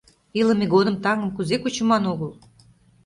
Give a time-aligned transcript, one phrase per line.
[0.39, 2.31] Илыме годым таҥым кузе кучыман огыл.